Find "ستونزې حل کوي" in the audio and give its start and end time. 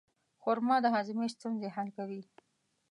1.35-2.21